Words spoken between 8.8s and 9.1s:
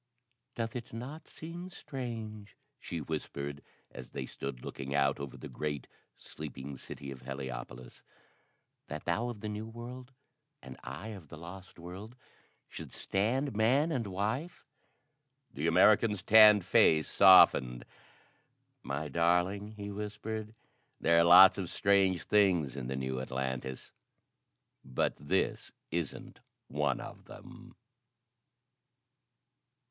"that